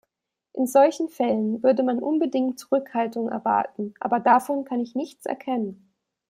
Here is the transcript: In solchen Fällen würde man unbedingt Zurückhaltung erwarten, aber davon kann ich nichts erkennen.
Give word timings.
In 0.53 0.65
solchen 0.65 1.09
Fällen 1.09 1.61
würde 1.61 1.83
man 1.83 1.99
unbedingt 1.99 2.57
Zurückhaltung 2.57 3.29
erwarten, 3.29 3.93
aber 3.99 4.19
davon 4.19 4.65
kann 4.65 4.79
ich 4.79 4.95
nichts 4.95 5.27
erkennen. 5.27 5.93